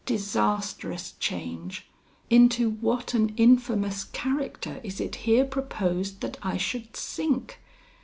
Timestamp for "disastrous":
0.07-1.13